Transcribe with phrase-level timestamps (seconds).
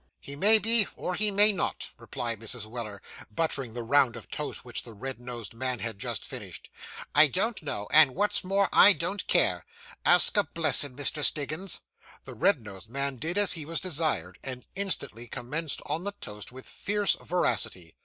[0.19, 2.65] 'He may be, or he may not,' replied Mrs.
[2.65, 6.71] Weller, buttering the round of toast which the red nosed man had just finished.
[7.13, 9.63] 'I don't know, and, what's more, I don't care.
[10.03, 11.23] Ask a blessin', Mr.
[11.23, 11.81] Stiggins.'
[12.25, 16.51] The red nosed man did as he was desired, and instantly commenced on the toast
[16.51, 17.93] with fierce voracity.